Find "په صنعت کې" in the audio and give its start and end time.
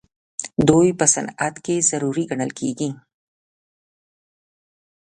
0.99-1.85